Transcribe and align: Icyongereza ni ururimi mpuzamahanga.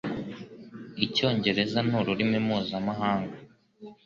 Icyongereza 1.05 1.79
ni 1.87 1.95
ururimi 1.99 2.37
mpuzamahanga. 2.45 3.35